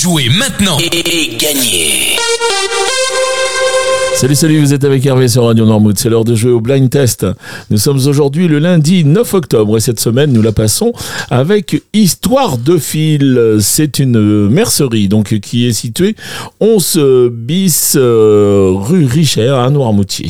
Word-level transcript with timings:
Jouez 0.00 0.28
maintenant. 0.28 0.78
Et 0.78 1.36
gagnez 1.36 2.16
Salut, 4.18 4.34
salut, 4.34 4.58
vous 4.58 4.74
êtes 4.74 4.82
avec 4.82 5.06
Hervé 5.06 5.28
sur 5.28 5.44
Radio 5.44 5.64
Normouth. 5.64 5.96
C'est 5.96 6.08
l'heure 6.08 6.24
de 6.24 6.34
jouer 6.34 6.50
au 6.50 6.60
blind 6.60 6.90
test. 6.90 7.24
Nous 7.70 7.78
sommes 7.78 8.04
aujourd'hui 8.08 8.48
le 8.48 8.58
lundi 8.58 9.04
9 9.04 9.32
octobre 9.34 9.76
et 9.76 9.80
cette 9.80 10.00
semaine, 10.00 10.32
nous 10.32 10.42
la 10.42 10.50
passons 10.50 10.92
avec 11.30 11.80
Histoire 11.94 12.58
de 12.58 12.78
fil. 12.78 13.58
C'est 13.60 14.00
une 14.00 14.48
mercerie 14.48 15.06
donc 15.06 15.38
qui 15.38 15.68
est 15.68 15.72
située 15.72 16.16
11 16.58 17.30
bis 17.30 17.94
euh, 17.96 18.72
rue 18.74 19.04
Richer 19.04 19.50
à 19.50 19.70
Noirmoutier. 19.70 20.28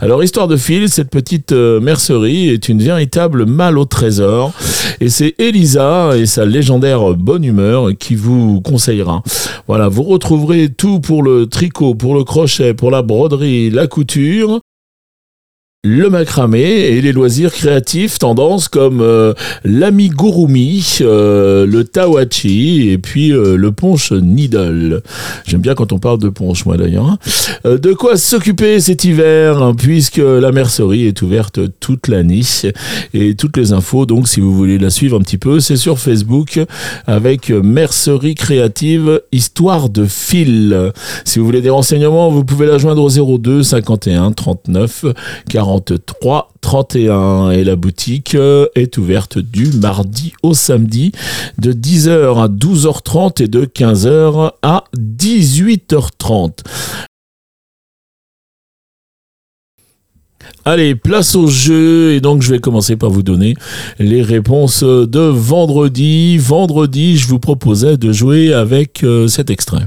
Alors, 0.00 0.22
Histoire 0.22 0.46
de 0.46 0.56
fil, 0.56 0.88
cette 0.88 1.10
petite 1.10 1.50
euh, 1.50 1.80
mercerie 1.80 2.50
est 2.50 2.68
une 2.68 2.80
véritable 2.80 3.44
malle 3.44 3.76
au 3.76 3.86
trésor 3.86 4.52
et 5.00 5.08
c'est 5.08 5.34
Elisa 5.40 6.12
et 6.16 6.26
sa 6.26 6.44
légendaire 6.44 7.14
bonne 7.14 7.42
humeur 7.42 7.88
qui 7.98 8.14
vous 8.14 8.60
conseillera. 8.60 9.24
Voilà, 9.66 9.88
vous 9.88 10.04
retrouverez 10.04 10.68
tout 10.68 11.00
pour 11.00 11.24
le 11.24 11.46
tricot, 11.46 11.94
pour 11.94 12.14
le 12.14 12.22
crochet, 12.22 12.74
pour 12.74 12.90
la 12.90 12.99
broderie, 13.02 13.70
la 13.70 13.86
couture, 13.86 14.60
le 15.82 16.10
macramé 16.10 16.60
et 16.60 17.00
les 17.00 17.10
loisirs 17.10 17.54
créatifs, 17.54 18.18
tendances 18.18 18.68
comme 18.68 19.00
euh, 19.00 19.32
l'amigurumi, 19.64 20.98
euh, 21.00 21.64
le 21.64 21.84
tawachi 21.84 22.90
et 22.90 22.98
puis 22.98 23.32
euh, 23.32 23.56
le 23.56 23.72
ponche 23.72 24.12
needle. 24.12 25.00
J'aime 25.46 25.62
bien 25.62 25.74
quand 25.74 25.94
on 25.94 25.98
parle 25.98 26.18
de 26.18 26.28
ponche, 26.28 26.66
moi 26.66 26.76
d'ailleurs. 26.76 27.06
Hein. 27.06 27.18
Euh, 27.64 27.78
de 27.78 27.94
quoi 27.94 28.18
s'occuper 28.18 28.78
cet 28.78 29.04
hiver, 29.04 29.62
hein, 29.62 29.74
puisque 29.74 30.18
la 30.18 30.52
mercerie 30.52 31.06
est 31.06 31.22
ouverte 31.22 31.60
toute 31.80 32.08
l'année. 32.08 32.42
Et 33.14 33.34
toutes 33.34 33.56
les 33.56 33.72
infos, 33.72 34.04
donc 34.04 34.28
si 34.28 34.40
vous 34.40 34.54
voulez 34.54 34.78
la 34.78 34.90
suivre 34.90 35.18
un 35.18 35.22
petit 35.22 35.38
peu, 35.38 35.60
c'est 35.60 35.76
sur 35.76 35.98
Facebook 35.98 36.60
avec 37.06 37.48
Mercerie 37.48 38.34
Créative 38.34 39.22
Histoire 39.32 39.88
de 39.88 40.04
fil. 40.04 40.92
Si 41.24 41.38
vous 41.38 41.46
voulez 41.46 41.62
des 41.62 41.70
renseignements, 41.70 42.30
vous 42.30 42.44
pouvez 42.44 42.66
la 42.66 42.76
joindre 42.76 43.02
au 43.02 43.38
02 43.38 43.62
51 43.62 44.32
39 44.32 45.06
40 45.48 45.69
43 45.78 46.50
31 46.60 47.50
et 47.50 47.62
la 47.62 47.76
boutique 47.76 48.34
euh, 48.34 48.66
est 48.74 48.98
ouverte 48.98 49.38
du 49.38 49.70
mardi 49.72 50.32
au 50.42 50.52
samedi 50.52 51.12
de 51.58 51.72
10h 51.72 52.42
à 52.42 52.48
12h30 52.48 53.42
et 53.42 53.46
de 53.46 53.64
15h 53.64 54.52
à 54.62 54.84
18h30. 54.96 56.58
Allez, 60.64 60.94
place 60.96 61.36
au 61.36 61.46
jeu 61.46 62.14
et 62.14 62.20
donc 62.20 62.42
je 62.42 62.50
vais 62.50 62.58
commencer 62.58 62.96
par 62.96 63.10
vous 63.10 63.22
donner 63.22 63.54
les 63.98 64.22
réponses 64.22 64.82
de 64.82 65.20
vendredi. 65.20 66.36
Vendredi, 66.36 67.16
je 67.16 67.28
vous 67.28 67.38
proposais 67.38 67.96
de 67.96 68.12
jouer 68.12 68.52
avec 68.52 69.04
euh, 69.04 69.28
cet 69.28 69.50
extrait. 69.50 69.86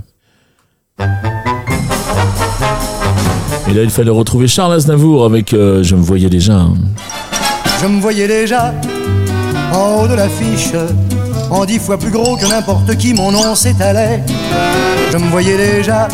Et 3.73 3.75
là, 3.77 3.81
il 3.81 3.89
fallait 3.89 4.11
retrouver 4.11 4.47
Charles 4.47 4.73
Aznavour 4.73 5.25
avec 5.25 5.51
euh, 5.51 5.81
Je 5.81 5.95
me 5.95 6.01
voyais 6.03 6.29
déjà. 6.29 6.53
hein. 6.57 6.75
Je 7.81 7.87
me 7.87 7.99
voyais 7.99 8.27
déjà 8.27 8.71
en 9.73 10.03
haut 10.03 10.07
de 10.07 10.13
l'affiche, 10.13 10.73
en 11.49 11.65
dix 11.65 11.79
fois 11.79 11.97
plus 11.97 12.11
gros 12.11 12.37
que 12.37 12.45
n'importe 12.45 12.95
qui, 12.97 13.15
mon 13.15 13.31
nom 13.31 13.55
s'étalait. 13.55 14.23
Je 15.11 15.17
me 15.17 15.27
voyais 15.31 15.57
déjà 15.57 16.07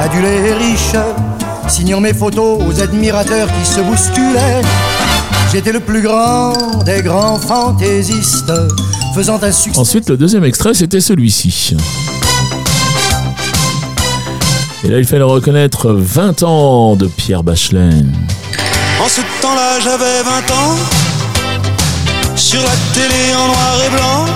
adulé 0.00 0.26
et 0.48 0.52
riche, 0.54 0.96
signant 1.68 2.00
mes 2.00 2.12
photos 2.12 2.60
aux 2.66 2.80
admirateurs 2.80 3.46
qui 3.60 3.64
se 3.64 3.80
bousculaient. 3.80 4.62
J'étais 5.52 5.70
le 5.70 5.78
plus 5.78 6.02
grand 6.02 6.54
des 6.84 7.02
grands 7.02 7.38
fantaisistes, 7.38 8.52
faisant 9.14 9.38
un 9.40 9.52
succès. 9.52 9.78
Ensuite, 9.78 10.10
le 10.10 10.16
deuxième 10.16 10.42
extrait, 10.42 10.74
c'était 10.74 11.00
celui-ci. 11.00 11.76
Et 14.84 14.88
là, 14.88 14.98
il 14.98 15.06
fallait 15.06 15.22
reconnaître 15.22 15.92
20 15.92 16.42
ans 16.42 16.94
de 16.94 17.06
Pierre 17.06 17.42
Bachelet. 17.42 17.88
En 19.02 19.08
ce 19.08 19.22
temps-là, 19.40 19.80
j'avais 19.82 20.22
20 20.22 20.30
ans. 20.52 20.76
Sur 22.36 22.60
la 22.60 22.76
télé 22.92 23.34
en 23.34 23.46
noir 23.46 23.76
et 23.86 23.90
blanc, 23.90 24.26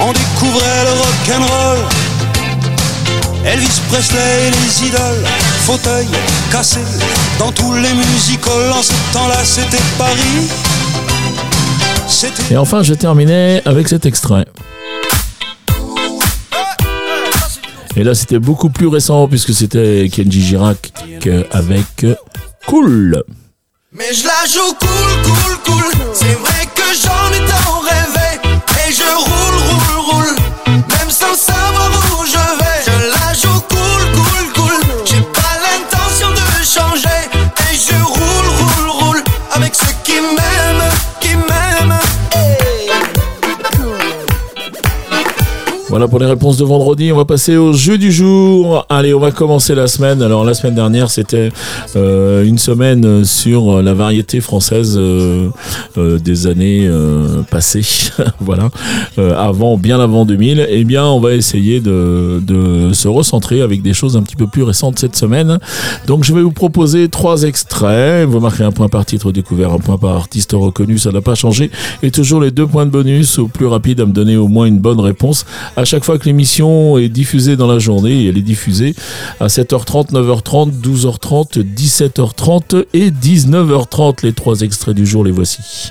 on 0.00 0.12
découvrait 0.12 0.84
le 0.84 0.90
rock'n'roll. 1.00 1.78
Elvis 3.46 3.80
Presley 3.88 4.48
et 4.48 4.50
les 4.50 4.88
idoles, 4.88 5.24
fauteuil 5.64 6.06
cassé 6.52 6.80
dans 7.38 7.52
tous 7.52 7.74
les 7.74 7.94
musicals. 7.94 8.70
En 8.70 8.82
ce 8.82 8.92
temps-là, 9.14 9.44
c'était 9.44 9.82
Paris. 9.96 10.50
Et 12.50 12.56
enfin, 12.58 12.82
je 12.82 12.92
terminais 12.92 13.62
avec 13.64 13.88
cet 13.88 14.04
extrait. 14.04 14.44
Et 17.96 18.02
là, 18.02 18.14
c'était 18.14 18.38
beaucoup 18.38 18.70
plus 18.70 18.88
récent 18.88 19.28
puisque 19.28 19.54
c'était 19.54 20.08
Kenji 20.12 20.42
Girac 20.42 20.92
avec 21.52 22.06
Cool. 22.66 23.22
Mais 23.92 24.12
je 24.12 24.24
la 24.24 24.46
joue 24.52 24.74
cool, 24.80 25.22
cool, 25.22 25.56
cool. 25.64 26.14
C'est 26.14 26.34
vrai 26.34 26.66
que 26.74 26.82
j'en 27.00 27.32
ai 27.32 27.46
tant 27.46 27.80
rêvé. 27.80 28.40
Et 28.88 28.92
je 28.92 29.02
roule, 29.02 29.56
roule, 29.68 30.00
roule. 30.10 30.36
Même 30.66 31.10
sans 31.10 31.34
savoir 31.36 31.90
où 32.18 32.26
je 32.26 32.58
vais. 32.58 32.63
Voilà 45.94 46.08
pour 46.08 46.18
les 46.18 46.26
réponses 46.26 46.56
de 46.56 46.64
vendredi. 46.64 47.12
On 47.12 47.16
va 47.16 47.24
passer 47.24 47.56
au 47.56 47.72
jeu 47.72 47.98
du 47.98 48.10
jour. 48.10 48.84
Allez, 48.88 49.14
on 49.14 49.20
va 49.20 49.30
commencer 49.30 49.76
la 49.76 49.86
semaine. 49.86 50.22
Alors, 50.22 50.44
la 50.44 50.52
semaine 50.52 50.74
dernière, 50.74 51.08
c'était 51.08 51.50
euh, 51.94 52.44
une 52.44 52.58
semaine 52.58 53.24
sur 53.24 53.80
la 53.80 53.94
variété 53.94 54.40
française 54.40 54.96
euh, 54.98 55.50
euh, 55.96 56.18
des 56.18 56.48
années 56.48 56.90
passées. 57.48 58.10
voilà. 58.40 58.70
Avant, 59.38 59.78
bien 59.78 60.00
avant 60.00 60.24
2000. 60.24 60.66
Eh 60.68 60.82
bien, 60.82 61.04
on 61.04 61.20
va 61.20 61.34
essayer 61.34 61.78
de, 61.78 62.42
se 62.92 63.06
recentrer 63.06 63.60
avec 63.62 63.80
des 63.80 63.94
choses 63.94 64.16
un 64.16 64.22
petit 64.22 64.34
peu 64.34 64.48
plus 64.48 64.64
récentes 64.64 64.98
cette 64.98 65.14
semaine. 65.14 65.60
Donc, 66.08 66.24
je 66.24 66.34
vais 66.34 66.42
vous 66.42 66.50
proposer 66.50 67.08
trois 67.08 67.44
extraits. 67.44 68.26
Vous 68.26 68.40
marquez 68.40 68.64
un 68.64 68.72
point 68.72 68.88
par 68.88 69.06
titre 69.06 69.30
découvert, 69.30 69.70
un 69.70 69.78
point 69.78 69.98
par 69.98 70.16
artiste 70.16 70.54
reconnu. 70.54 70.98
Ça 70.98 71.12
n'a 71.12 71.20
pas 71.20 71.36
changé. 71.36 71.70
Et 72.02 72.10
toujours 72.10 72.40
les 72.40 72.50
deux 72.50 72.66
points 72.66 72.84
de 72.84 72.90
bonus 72.90 73.38
au 73.38 73.46
plus 73.46 73.66
rapide 73.66 74.00
à 74.00 74.06
me 74.06 74.12
donner 74.12 74.36
au 74.36 74.48
moins 74.48 74.66
une 74.66 74.80
bonne 74.80 74.98
réponse 74.98 75.46
chaque 75.84 76.04
fois 76.04 76.18
que 76.18 76.24
l'émission 76.24 76.98
est 76.98 77.08
diffusée 77.08 77.56
dans 77.56 77.66
la 77.66 77.78
journée, 77.78 78.26
elle 78.26 78.38
est 78.38 78.42
diffusée 78.42 78.94
à 79.40 79.46
7h30, 79.48 80.12
9h30, 80.12 80.80
12h30, 80.80 81.64
17h30 81.64 82.84
et 82.94 83.10
19h30. 83.10 84.24
Les 84.24 84.32
trois 84.32 84.60
extraits 84.60 84.94
du 84.94 85.06
jour, 85.06 85.24
les 85.24 85.32
voici. 85.32 85.90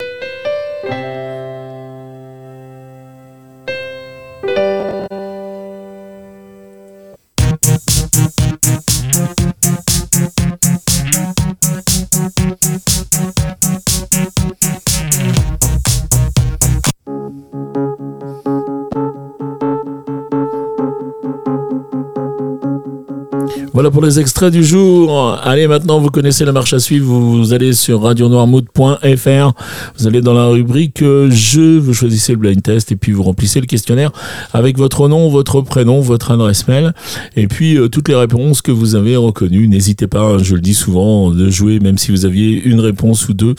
Voilà 23.73 23.89
pour 23.89 24.03
les 24.03 24.19
extraits 24.19 24.53
du 24.53 24.63
jour. 24.63 25.35
Allez, 25.43 25.67
maintenant, 25.67 25.99
vous 25.99 26.11
connaissez 26.11 26.45
la 26.45 26.51
marche 26.51 26.73
à 26.73 26.79
suivre. 26.79 27.11
Vous 27.11 27.53
allez 27.53 27.73
sur 27.73 28.03
radionoirmood.fr. 28.03 29.51
Vous 29.97 30.07
allez 30.07 30.21
dans 30.21 30.35
la 30.35 30.45
rubrique 30.45 31.01
euh, 31.01 31.31
jeu. 31.31 31.79
Vous 31.79 31.95
choisissez 31.95 32.33
le 32.33 32.37
blind 32.37 32.61
test 32.61 32.91
et 32.91 32.95
puis 32.95 33.13
vous 33.13 33.23
remplissez 33.23 33.59
le 33.61 33.65
questionnaire 33.65 34.11
avec 34.53 34.77
votre 34.77 35.07
nom, 35.07 35.27
votre 35.27 35.61
prénom, 35.61 36.01
votre 36.01 36.29
adresse 36.29 36.67
mail 36.67 36.93
et 37.35 37.47
puis 37.47 37.75
euh, 37.75 37.87
toutes 37.87 38.09
les 38.09 38.15
réponses 38.15 38.61
que 38.61 38.71
vous 38.71 38.93
avez 38.93 39.15
reconnues. 39.15 39.67
N'hésitez 39.67 40.05
pas, 40.05 40.21
hein, 40.21 40.37
je 40.37 40.53
le 40.53 40.61
dis 40.61 40.75
souvent, 40.75 41.31
de 41.31 41.49
jouer 41.49 41.79
même 41.79 41.97
si 41.97 42.11
vous 42.11 42.25
aviez 42.25 42.61
une 42.63 42.79
réponse 42.79 43.27
ou 43.27 43.33
deux. 43.33 43.55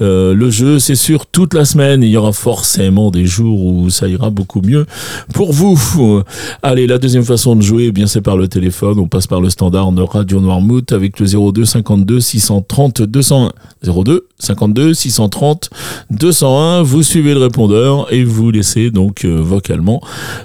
Euh, 0.00 0.32
le 0.32 0.48
jeu, 0.48 0.78
c'est 0.78 0.94
sur 0.94 1.26
toute 1.26 1.52
la 1.52 1.66
semaine. 1.66 2.02
Il 2.02 2.08
y 2.08 2.16
aura 2.16 2.32
forcément 2.32 3.10
des 3.10 3.26
jours 3.26 3.62
où 3.66 3.90
ça 3.90 4.08
ira 4.08 4.30
beaucoup 4.30 4.62
mieux 4.62 4.86
pour 5.34 5.52
vous. 5.52 6.22
Allez, 6.62 6.86
la 6.86 6.96
deuxième 6.96 7.24
façon 7.24 7.54
de 7.54 7.60
jouer, 7.60 7.88
eh 7.88 7.92
bien, 7.92 8.06
c'est 8.06 8.22
par 8.22 8.38
le 8.38 8.48
téléphone. 8.48 8.98
On 8.98 9.08
passe 9.08 9.26
par 9.26 9.42
le 9.42 9.50
standard 9.58 9.90
de 9.90 10.02
Radio 10.02 10.40
Noirmouth 10.40 10.92
avec 10.92 11.18
le 11.18 11.26
02 11.26 11.64
52 11.64 12.20
630 12.20 13.02
201. 13.02 13.50
02 13.82 14.27
52 14.40 14.94
630 14.94 15.70
201. 16.10 16.82
Vous 16.82 17.02
suivez 17.02 17.34
le 17.34 17.40
répondeur 17.40 18.12
et 18.12 18.22
vous 18.22 18.50
laissez 18.50 18.90
donc 18.90 19.24
euh, 19.24 19.40
vocalement 19.40 20.00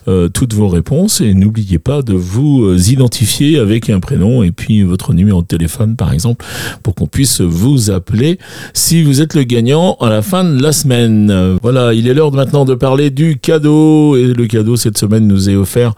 euh, 0.08 0.30
toutes 0.30 0.54
vos 0.54 0.68
réponses. 0.68 1.22
Et 1.22 1.34
n'oubliez 1.34 1.78
pas 1.78 2.02
de 2.02 2.14
vous 2.14 2.64
euh, 2.64 2.78
identifier 2.90 3.60
avec 3.60 3.92
un 3.92 4.00
prénom 4.00 4.42
et 4.42 4.52
puis 4.52 4.82
votre 4.82 5.14
numéro 5.14 5.42
de 5.42 5.48
téléphone, 5.48 5.96
par 5.96 6.12
exemple, 6.12 6.44
pour 6.82 6.96
qu'on 6.96 7.06
puisse 7.06 7.42
vous 7.42 7.92
appeler 7.92 8.40
si 8.74 9.04
vous 9.04 9.22
êtes 9.22 9.36
le 9.36 9.44
gagnant 9.44 9.96
à 10.02 10.10
la 10.10 10.22
fin 10.22 10.44
de 10.44 10.62
la 10.62 10.72
semaine. 10.72 11.58
Voilà, 11.62 11.94
il 11.94 12.08
est 12.08 12.14
l'heure 12.14 12.32
maintenant 12.32 12.66
de 12.66 12.74
parler 12.74 13.12
du 13.12 13.38
cadeau. 13.38 14.16
Et 14.16 14.34
le 14.34 14.48
cadeau 14.48 14.76
cette 14.76 14.98
semaine 14.98 15.28
nous 15.28 15.50
est 15.50 15.56
offert 15.56 15.94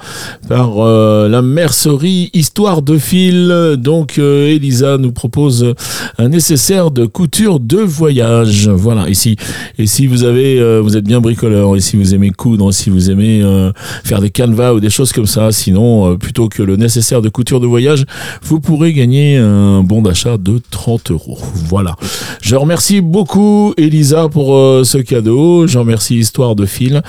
par 0.49 0.77
la 0.77 1.41
mercerie 1.41 2.29
Histoire 2.33 2.81
de 2.81 2.97
fil. 2.97 3.75
Donc, 3.77 4.17
Elisa 4.17 4.97
nous 4.97 5.11
propose 5.11 5.73
un 6.17 6.29
nécessaire 6.29 6.91
de 6.91 7.05
couture 7.05 7.59
de 7.59 7.84
voyage. 7.85 8.69
Voilà, 8.69 9.09
ici. 9.09 9.35
Et 9.77 9.87
si 9.87 10.07
vous 10.07 10.23
avez, 10.23 10.59
euh, 10.59 10.81
vous 10.81 10.97
êtes 10.97 11.05
bien 11.05 11.21
bricoleur, 11.21 11.75
et 11.75 11.79
si 11.79 11.95
vous 11.95 12.13
aimez 12.13 12.31
coudre, 12.31 12.71
si 12.73 12.89
vous 12.89 13.09
aimez 13.09 13.41
euh, 13.41 13.71
faire 14.03 14.21
des 14.21 14.29
canevas 14.29 14.73
ou 14.73 14.79
des 14.79 14.89
choses 14.89 15.11
comme 15.11 15.25
ça, 15.25 15.51
sinon, 15.51 16.11
euh, 16.11 16.15
plutôt 16.15 16.49
que 16.49 16.63
le 16.63 16.75
nécessaire 16.75 17.21
de 17.21 17.29
couture 17.29 17.59
de 17.59 17.67
voyage, 17.67 18.05
vous 18.43 18.59
pourrez 18.59 18.93
gagner 18.93 19.37
un 19.37 19.83
bon 19.83 20.01
d'achat 20.01 20.37
de 20.37 20.61
30 20.71 21.11
euros. 21.11 21.39
Voilà. 21.67 21.95
Je 22.41 22.55
remercie 22.55 23.01
beaucoup 23.01 23.73
Elisa 23.77 24.29
pour 24.29 24.55
euh, 24.55 24.83
ce 24.83 24.97
cadeau. 24.97 25.67
Je 25.67 25.77
remercie 25.77 26.15
Histoire 26.17 26.55
de 26.55 26.65
fil. 26.65 27.01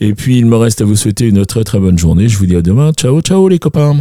Et 0.00 0.14
puis, 0.14 0.38
il 0.38 0.46
me 0.46 0.56
reste 0.56 0.80
à 0.80 0.84
vous 0.84 0.96
souhaiter 0.96 1.26
une 1.26 1.44
très 1.46 1.64
très 1.64 1.78
bonne 1.78 1.98
journée. 1.98 2.28
Je 2.28 2.38
vous 2.38 2.46
dis 2.46 2.56
à 2.56 2.62
demain. 2.62 2.92
Ciao, 2.92 3.20
ciao 3.20 3.48
les 3.48 3.58
copains. 3.58 3.96